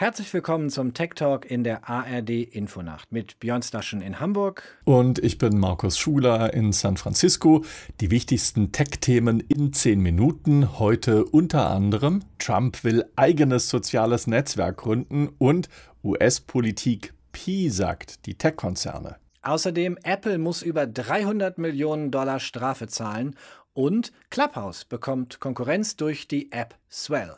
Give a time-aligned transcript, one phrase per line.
[0.00, 4.62] Herzlich willkommen zum Tech Talk in der ARD Infonacht mit Björn Staschen in Hamburg.
[4.84, 7.64] Und ich bin Markus Schuler in San Francisco.
[8.00, 10.78] Die wichtigsten Tech-Themen in zehn Minuten.
[10.78, 15.68] Heute unter anderem: Trump will eigenes soziales Netzwerk gründen und
[16.04, 19.16] US-Politik Pi sagt die Tech-Konzerne.
[19.42, 23.34] Außerdem: Apple muss über 300 Millionen Dollar Strafe zahlen
[23.72, 27.36] und Clubhouse bekommt Konkurrenz durch die App Swell.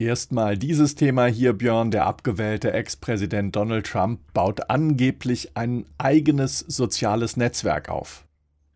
[0.00, 1.90] Erstmal dieses Thema hier, Björn.
[1.90, 8.24] Der abgewählte Ex-Präsident Donald Trump baut angeblich ein eigenes soziales Netzwerk auf.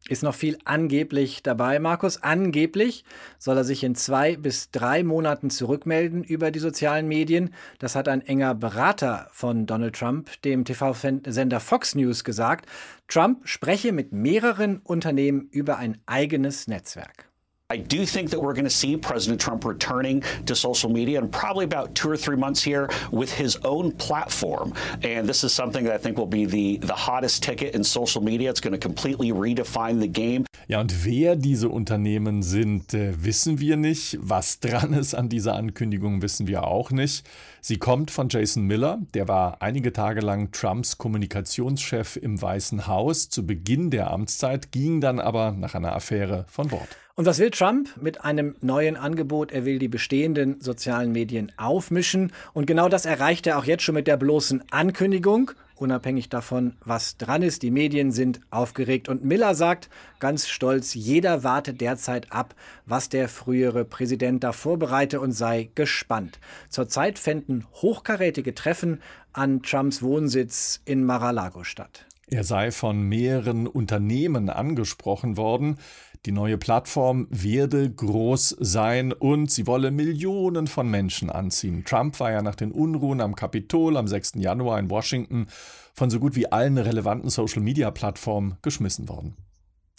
[0.09, 2.21] Ist noch viel angeblich dabei, Markus.
[2.25, 3.05] Angeblich
[3.39, 7.55] soll er sich in zwei bis drei Monaten zurückmelden über die sozialen Medien.
[7.79, 12.67] Das hat ein enger Berater von Donald Trump dem TV-Sender Fox News gesagt.
[13.07, 17.32] Trump spreche mit mehreren Unternehmen über ein eigenes Netzwerk.
[17.73, 21.29] I do think that we're going to see President Trump returning to social media in
[21.31, 24.75] probably about two or three months here with his own platform.
[25.03, 28.23] And this is something that I think will be the, the hottest ticket in social
[28.23, 28.51] media.
[28.51, 30.45] It's going to completely redefine the game.
[30.69, 34.19] Ja, und wer diese Unternehmen sind, äh, wissen wir nicht.
[34.21, 37.27] Was dran ist an dieser Ankündigung, wissen wir auch nicht.
[37.61, 43.29] Sie kommt von Jason Miller, der war einige Tage lang Trumps Kommunikationschef im Weißen Haus
[43.29, 46.89] zu Beginn der Amtszeit, ging dann aber nach einer Affäre von Bord.
[47.15, 49.53] Und was will Trump mit einem neuen Angebot?
[49.53, 52.33] Er will die bestehenden sozialen Medien aufmischen.
[52.55, 57.19] Und genau das erreicht er auch jetzt schon mit der bloßen Ankündigung, unabhängig davon, was
[57.19, 57.63] dran ist.
[57.63, 59.11] Die Medien sind aufgeregt.
[59.11, 59.91] Und Miller sagt
[60.21, 62.55] ganz stolz, jeder wartet derzeit ab,
[62.87, 66.39] was der frühere Präsident da vorbereite und sei gespannt.
[66.71, 69.03] Zurzeit fänden hochkarätige Treffen
[69.35, 72.07] an Trumps Wohnsitz in Mar-a-Lago statt.
[72.33, 75.77] Er sei von mehreren Unternehmen angesprochen worden.
[76.25, 81.85] Die neue Plattform werde groß sein und sie wolle Millionen von Menschen anziehen.
[81.85, 84.35] Trump war ja nach den Unruhen am Kapitol am 6.
[84.37, 85.49] Januar in Washington
[85.95, 89.35] von so gut wie allen relevanten Social-Media-Plattformen geschmissen worden.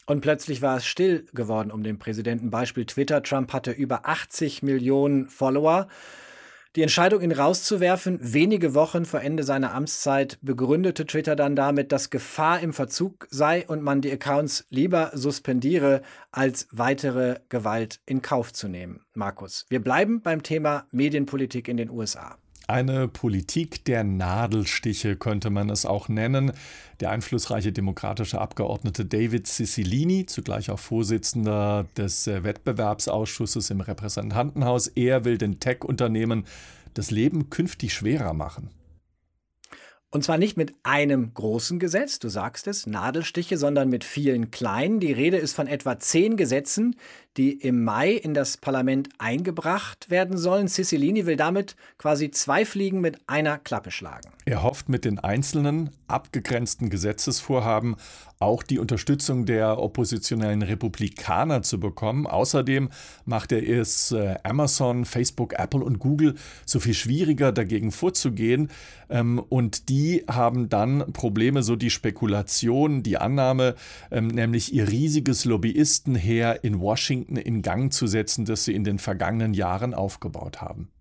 [0.05, 2.49] Und plötzlich war es still geworden um den Präsidenten.
[2.49, 3.21] Beispiel Twitter.
[3.21, 5.89] Trump hatte über 80 Millionen Follower.
[6.75, 12.09] Die Entscheidung, ihn rauszuwerfen, wenige Wochen vor Ende seiner Amtszeit, begründete Twitter dann damit, dass
[12.09, 16.01] Gefahr im Verzug sei und man die Accounts lieber suspendiere,
[16.31, 19.01] als weitere Gewalt in Kauf zu nehmen.
[19.13, 22.39] Markus, wir bleiben beim Thema Medienpolitik in den USA.
[22.67, 26.53] Eine Politik der Nadelstiche könnte man es auch nennen.
[27.01, 35.25] Der einflussreiche demokratische Abgeordnete David Cicilline, zugleich auch Vorsitzender des äh, Wettbewerbsausschusses im Repräsentantenhaus, er
[35.25, 36.45] will den Tech-Unternehmen
[36.93, 38.69] das Leben künftig schwerer machen.
[40.13, 44.99] Und zwar nicht mit einem großen Gesetz, du sagst es, Nadelstiche, sondern mit vielen kleinen.
[44.99, 46.95] Die Rede ist von etwa zehn Gesetzen,
[47.37, 50.67] die im Mai in das Parlament eingebracht werden sollen.
[50.67, 54.29] Cicilline will damit quasi zwei Fliegen mit einer Klappe schlagen.
[54.45, 57.95] Er hofft mit den einzelnen abgegrenzten Gesetzesvorhaben
[58.43, 62.27] auch die Unterstützung der oppositionellen Republikaner zu bekommen.
[62.27, 62.89] Außerdem
[63.25, 66.35] macht er es äh, Amazon, Facebook, Apple und Google
[66.65, 68.69] so viel schwieriger dagegen vorzugehen.
[69.09, 73.75] Ähm, und die haben dann Probleme, so die Spekulation, die Annahme,
[74.11, 78.83] ähm, nämlich ihr riesiges Lobbyistenheer in Washington Washington in Gang zu setzen, das sie in
[78.83, 80.91] den vergangenen Jahren aufgebaut haben.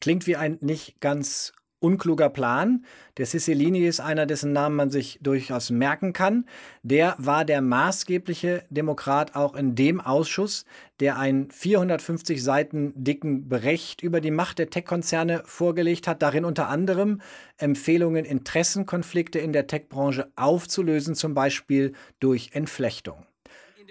[0.00, 2.84] Klingt wie ein nicht ganz unkluger Plan.
[3.18, 6.46] Der Cicilline ist einer, dessen Namen man sich durchaus merken kann.
[6.82, 10.64] Der war der maßgebliche Demokrat auch in dem Ausschuss,
[11.00, 16.68] der einen 450 Seiten dicken Bericht über die Macht der Tech-Konzerne vorgelegt hat, darin unter
[16.68, 17.20] anderem
[17.58, 23.26] Empfehlungen, Interessenkonflikte in der Tech-Branche aufzulösen, zum Beispiel durch Entflechtung.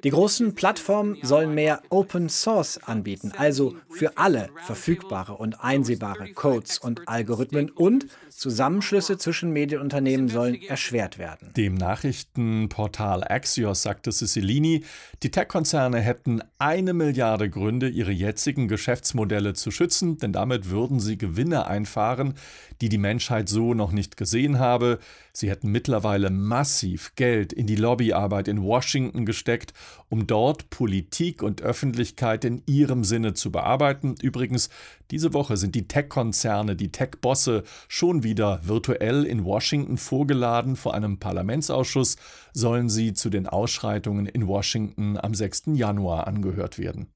[0.03, 6.77] Die großen Plattformen sollen mehr Open Source anbieten, also für alle verfügbare und einsehbare Codes
[6.77, 11.53] und Algorithmen und Zusammenschlüsse zwischen Medienunternehmen sollen erschwert werden.
[11.55, 14.81] Dem Nachrichtenportal Axios sagte Cicilline,
[15.23, 21.17] die Tech-Konzerne hätten eine Milliarde Gründe, ihre jetzigen Geschäftsmodelle zu schützen, denn damit würden sie
[21.17, 22.33] Gewinne einfahren,
[22.81, 24.99] die die Menschheit so noch nicht gesehen habe.
[25.37, 29.73] Sie hätten mittlerweile massiv Geld in die Lobbyarbeit in Washington gesteckt,
[30.07, 34.15] um dort Politik und Öffentlichkeit in ihrem Sinne zu bearbeiten.
[34.21, 34.69] Übrigens,
[35.11, 40.77] diese Woche sind die Tech-Konzerne, die Tech-Bosse schon wieder virtuell in Washington vorgeladen.
[40.77, 42.15] Vor einem Parlamentsausschuss
[42.53, 45.63] sollen sie zu den Ausschreitungen in Washington am 6.
[45.73, 47.07] Januar angehört werden.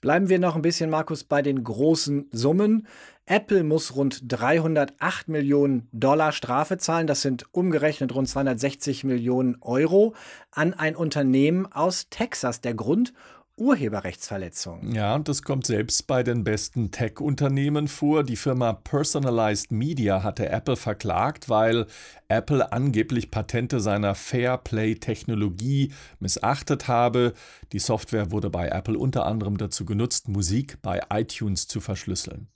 [0.00, 2.86] Bleiben wir noch ein bisschen, Markus, bei den großen Summen.
[3.24, 10.14] Apple muss rund 308 Millionen Dollar Strafe zahlen, das sind umgerechnet rund 260 Millionen Euro,
[10.52, 12.60] an ein Unternehmen aus Texas.
[12.60, 13.12] Der Grund,
[13.56, 14.94] Urheberrechtsverletzungen.
[14.94, 18.22] Ja, und das kommt selbst bei den besten Tech-Unternehmen vor.
[18.22, 21.86] Die Firma Personalized Media hatte Apple verklagt, weil
[22.28, 27.32] Apple angeblich Patente seiner Fairplay-Technologie missachtet habe.
[27.72, 32.48] Die Software wurde bei Apple unter anderem dazu genutzt, Musik bei iTunes zu verschlüsseln.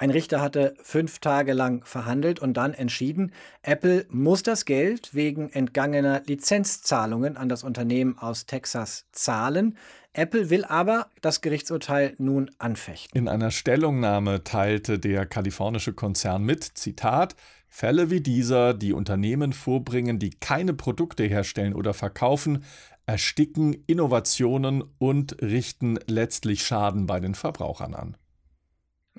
[0.00, 5.50] Ein Richter hatte fünf Tage lang verhandelt und dann entschieden, Apple muss das Geld wegen
[5.50, 9.76] entgangener Lizenzzahlungen an das Unternehmen aus Texas zahlen.
[10.12, 13.18] Apple will aber das Gerichtsurteil nun anfechten.
[13.18, 17.34] In einer Stellungnahme teilte der kalifornische Konzern mit, Zitat,
[17.66, 22.62] Fälle wie dieser, die Unternehmen vorbringen, die keine Produkte herstellen oder verkaufen,
[23.04, 28.16] ersticken Innovationen und richten letztlich Schaden bei den Verbrauchern an.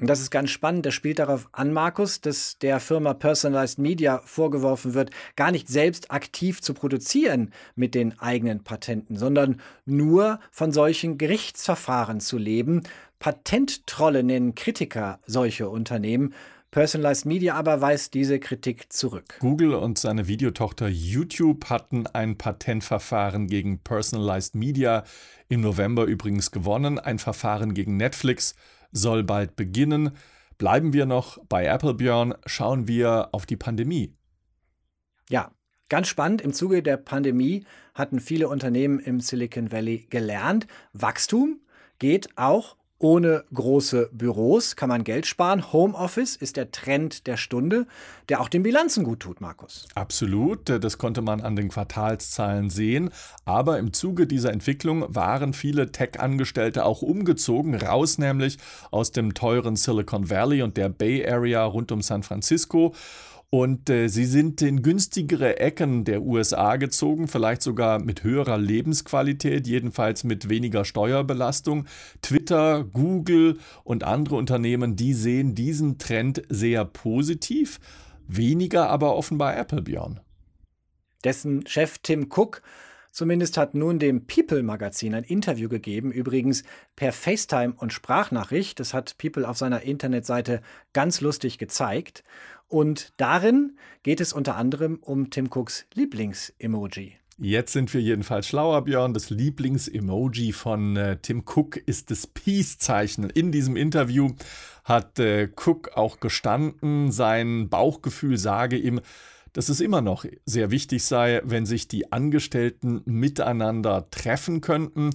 [0.01, 0.86] Das ist ganz spannend.
[0.86, 6.12] Der spielt darauf an, Markus, dass der Firma Personalized Media vorgeworfen wird, gar nicht selbst
[6.12, 12.84] aktiv zu produzieren mit den eigenen Patenten, sondern nur von solchen Gerichtsverfahren zu leben.
[13.19, 16.34] Patenttrolle nennen Kritiker solche Unternehmen.
[16.72, 19.38] Personalized Media aber weist diese Kritik zurück.
[19.40, 25.04] Google und seine Videotochter YouTube hatten ein Patentverfahren gegen Personalized Media
[25.48, 28.54] im November übrigens gewonnen, ein Verfahren gegen Netflix
[28.91, 30.12] soll bald beginnen.
[30.57, 34.13] Bleiben wir noch bei Apple Björn, schauen wir auf die Pandemie.
[35.30, 35.51] Ja,
[35.88, 36.41] ganz spannend.
[36.41, 41.62] Im Zuge der Pandemie hatten viele Unternehmen im Silicon Valley gelernt, Wachstum
[42.00, 45.72] geht auch ohne große Büros kann man Geld sparen.
[45.72, 47.88] Homeoffice ist der Trend der Stunde,
[48.28, 49.88] der auch den Bilanzen gut tut, Markus.
[49.96, 53.10] Absolut, das konnte man an den Quartalszahlen sehen.
[53.46, 58.57] Aber im Zuge dieser Entwicklung waren viele Tech-Angestellte auch umgezogen, raus nämlich
[58.92, 62.94] aus dem teuren Silicon Valley und der Bay Area rund um San Francisco.
[63.51, 69.66] Und äh, sie sind in günstigere Ecken der USA gezogen, vielleicht sogar mit höherer Lebensqualität,
[69.66, 71.86] jedenfalls mit weniger Steuerbelastung.
[72.22, 77.80] Twitter, Google und andere Unternehmen, die sehen diesen Trend sehr positiv,
[78.28, 80.19] weniger aber offenbar Apple, Björn.
[81.24, 82.62] Dessen Chef Tim Cook
[83.11, 86.63] Zumindest hat nun dem People Magazin ein Interview gegeben, übrigens
[86.95, 88.79] per FaceTime und Sprachnachricht.
[88.79, 90.61] Das hat People auf seiner Internetseite
[90.94, 92.23] ganz lustig gezeigt.
[92.67, 97.15] Und darin geht es unter anderem um Tim Cooks Lieblings-Emoji.
[97.41, 99.13] Jetzt sind wir jedenfalls schlauer, Björn.
[99.13, 103.29] Das Lieblings-Emoji von äh, Tim Cook ist das Peace-Zeichen.
[103.29, 104.31] In diesem Interview
[104.83, 109.00] hat äh, Cook auch gestanden, sein Bauchgefühl sage ihm,
[109.54, 115.12] dass es immer noch sehr wichtig sei, wenn sich die Angestellten miteinander treffen könnten.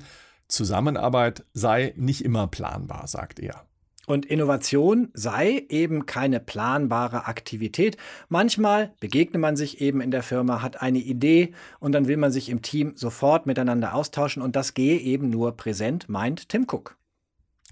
[0.48, 3.64] Zusammenarbeit sei nicht immer planbar, sagt er.
[4.06, 7.96] Und Innovation sei eben keine planbare Aktivität.
[8.28, 12.30] Manchmal begegnet man sich eben in der Firma, hat eine Idee und dann will man
[12.30, 16.96] sich im Team sofort miteinander austauschen und das gehe eben nur präsent, meint Tim Cook.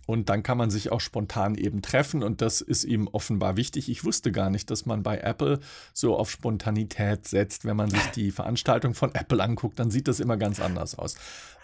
[0.07, 3.89] Und dann kann man sich auch spontan eben treffen und das ist ihm offenbar wichtig.
[3.89, 5.61] Ich wusste gar nicht, dass man bei Apple
[5.93, 7.65] so auf Spontanität setzt.
[7.65, 11.15] Wenn man sich die Veranstaltung von Apple anguckt, dann sieht das immer ganz anders aus.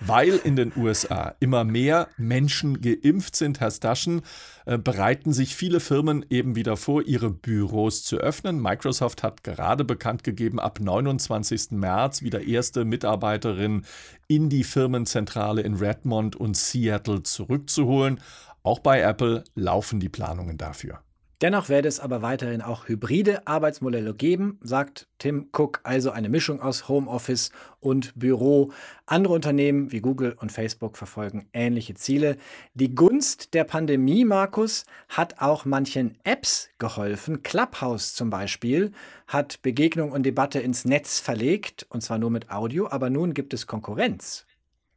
[0.01, 4.23] Weil in den USA immer mehr Menschen geimpft sind, Herr Staschen,
[4.67, 8.63] äh, bereiten sich viele Firmen eben wieder vor, ihre Büros zu öffnen.
[8.63, 11.73] Microsoft hat gerade bekannt gegeben, ab 29.
[11.73, 13.85] März wieder erste Mitarbeiterin
[14.29, 18.21] in die Firmenzentrale in Redmond und Seattle zurückzuholen.
[18.63, 21.01] Auch bei Apple laufen die Planungen dafür.
[21.41, 26.61] Dennoch werde es aber weiterhin auch hybride Arbeitsmodelle geben, sagt Tim Cook, also eine Mischung
[26.61, 28.73] aus Homeoffice und Büro.
[29.07, 32.39] Andere Unternehmen wie Google und Facebook verfolgen ähnliche Ziele.
[32.75, 37.45] Die Gunst der Pandemie, Markus, hat auch manchen Apps geholfen.
[37.45, 38.91] Clubhouse zum Beispiel
[39.29, 43.55] hat Begegnung und Debatte ins Netz verlegt, und zwar nur mit Audio, aber nun gibt
[43.55, 44.48] es Konkurrenz.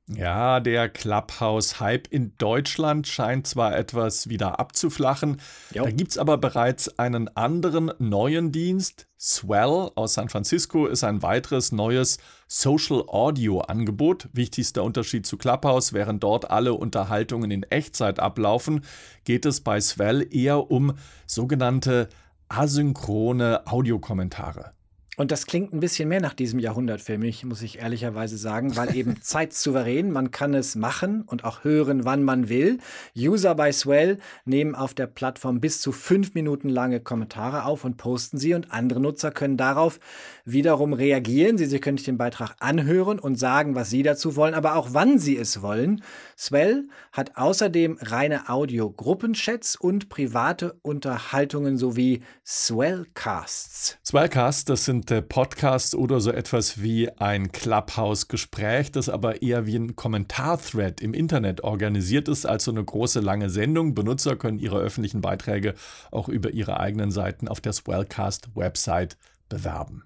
[0.07, 5.39] Ja, der Clubhouse-Hype in Deutschland scheint zwar etwas wieder abzuflachen,
[5.73, 5.83] jo.
[5.83, 9.07] da gibt es aber bereits einen anderen neuen Dienst.
[9.17, 12.17] Swell aus San Francisco ist ein weiteres neues
[12.47, 14.29] Social Audio-Angebot.
[14.33, 18.83] Wichtigster Unterschied zu Clubhouse, während dort alle Unterhaltungen in Echtzeit ablaufen,
[19.23, 20.93] geht es bei Swell eher um
[21.27, 22.09] sogenannte
[22.49, 24.73] asynchrone Audiokommentare.
[25.17, 28.77] Und das klingt ein bisschen mehr nach diesem Jahrhundert für mich, muss ich ehrlicherweise sagen,
[28.77, 32.77] weil eben zeitsouverän, man kann es machen und auch hören, wann man will.
[33.15, 37.97] User bei Swell nehmen auf der Plattform bis zu fünf Minuten lange Kommentare auf und
[37.97, 39.99] posten sie und andere Nutzer können darauf
[40.45, 41.57] wiederum reagieren.
[41.57, 44.93] Sie, sie können sich den Beitrag anhören und sagen, was sie dazu wollen, aber auch
[44.93, 46.03] wann sie es wollen.
[46.37, 53.97] Swell hat außerdem reine Audio-Gruppenchats und private Unterhaltungen sowie Swellcasts.
[54.05, 59.65] Swellcasts, das sind Art äh, Podcast oder so etwas wie ein Clubhouse-Gespräch, das aber eher
[59.65, 63.95] wie ein Kommentar-Thread im Internet organisiert ist, als so eine große lange Sendung.
[63.95, 65.73] Benutzer können ihre öffentlichen Beiträge
[66.11, 69.17] auch über ihre eigenen Seiten auf der Swellcast-Website
[69.49, 70.03] bewerben.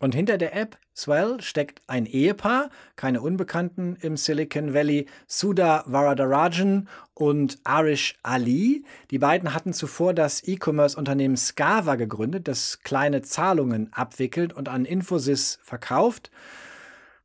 [0.00, 6.88] Und hinter der App Swell steckt ein Ehepaar, keine Unbekannten im Silicon Valley, Sudha Varadarajan
[7.14, 8.84] und Arish Ali.
[9.10, 15.58] Die beiden hatten zuvor das E-Commerce-Unternehmen Scava gegründet, das kleine Zahlungen abwickelt und an Infosys
[15.62, 16.30] verkauft.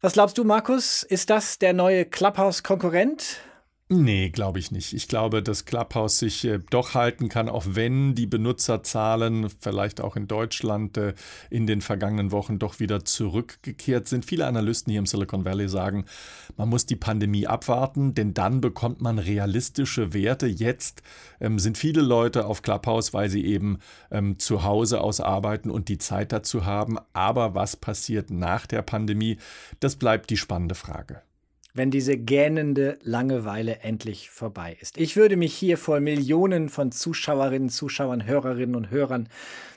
[0.02, 1.04] Was glaubst du, Markus?
[1.04, 3.42] Ist das der neue Clubhouse-Konkurrent?
[3.92, 4.94] Nee, glaube ich nicht.
[4.94, 10.16] Ich glaube, dass Clubhouse sich äh, doch halten kann, auch wenn die Benutzerzahlen vielleicht auch
[10.16, 11.16] in Deutschland äh,
[11.50, 14.26] in den vergangenen Wochen doch wieder zurückgekehrt sind.
[14.26, 16.06] Viele Analysten hier im Silicon Valley sagen,
[16.56, 20.46] man muss die Pandemie abwarten, denn dann bekommt man realistische Werte.
[20.46, 21.02] Jetzt
[21.40, 23.80] ähm, sind viele Leute auf Clubhouse, weil sie eben
[24.12, 27.00] ähm, zu Hause aus arbeiten und die Zeit dazu haben.
[27.14, 29.38] Aber was passiert nach der Pandemie?
[29.80, 31.24] Das bleibt die spannende Frage
[31.80, 34.98] wenn diese gähnende Langeweile endlich vorbei ist.
[34.98, 39.30] Ich würde mich hier vor Millionen von Zuschauerinnen, Zuschauern, Hörerinnen und Hörern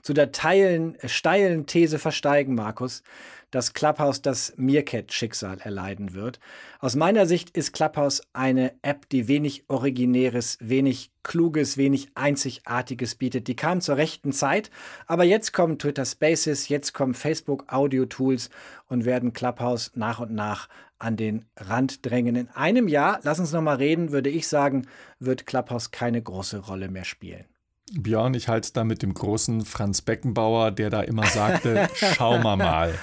[0.03, 3.05] zu der teilen, steilen These versteigen, Markus,
[3.53, 6.41] dass Clubhouse das Meerkat-Schicksal erleiden wird.
[6.81, 13.47] Aus meiner Sicht ist Clubhouse eine App, die wenig Originäres, wenig Kluges, wenig Einzigartiges bietet.
[13.47, 14.71] Die kam zur rechten Zeit,
[15.07, 18.51] aber jetzt kommen Twitter Spaces, jetzt kommen Facebook Audio Tools
[18.89, 20.69] und werden Clubhouse nach und nach
[20.99, 22.37] an den Rand drängen.
[22.37, 24.87] In einem Jahr, lass uns noch mal reden, würde ich sagen,
[25.19, 27.45] wird Clubhouse keine große Rolle mehr spielen.
[27.93, 32.43] Björn, ich halte es da mit dem großen Franz Beckenbauer, der da immer sagte, schauen
[32.43, 32.95] wir mal.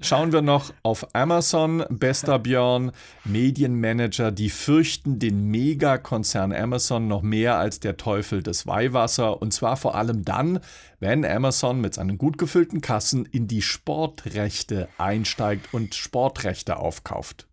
[0.00, 2.90] Schauen wir noch auf Amazon, bester Björn,
[3.24, 9.76] Medienmanager, die fürchten den Megakonzern Amazon noch mehr als der Teufel des Weihwasser und zwar
[9.76, 10.58] vor allem dann,
[10.98, 17.46] wenn Amazon mit seinen gut gefüllten Kassen in die Sportrechte einsteigt und Sportrechte aufkauft.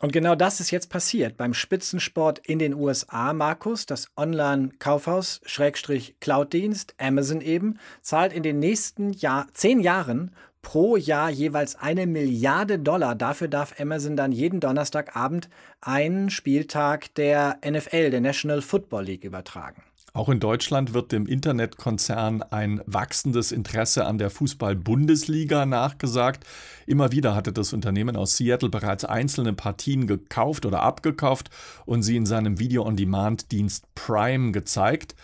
[0.00, 3.84] Und genau das ist jetzt passiert beim Spitzensport in den USA, Markus.
[3.84, 10.30] Das Online-Kaufhaus, Schrägstrich Cloud-Dienst, Amazon eben, zahlt in den nächsten Jahr, zehn Jahren
[10.62, 13.14] pro Jahr jeweils eine Milliarde Dollar.
[13.14, 15.48] Dafür darf Amazon dann jeden Donnerstagabend
[15.80, 19.82] einen Spieltag der NFL, der National Football League, übertragen.
[20.12, 26.44] Auch in Deutschland wird dem Internetkonzern ein wachsendes Interesse an der Fußball-Bundesliga nachgesagt.
[26.86, 31.50] Immer wieder hatte das Unternehmen aus Seattle bereits einzelne Partien gekauft oder abgekauft
[31.86, 35.14] und sie in seinem Video-on-Demand-Dienst Prime gezeigt.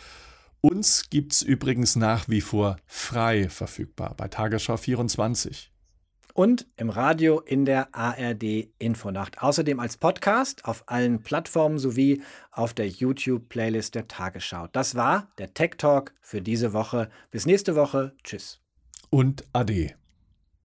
[0.61, 5.71] Uns gibt es übrigens nach wie vor frei verfügbar bei Tagesschau 24.
[6.35, 9.41] Und im Radio in der ARD Infonacht.
[9.43, 14.67] Außerdem als Podcast auf allen Plattformen sowie auf der YouTube-Playlist der Tagesschau.
[14.73, 17.09] Das war der Tech Talk für diese Woche.
[17.31, 18.15] Bis nächste Woche.
[18.23, 18.61] Tschüss.
[19.09, 19.95] Und Ade.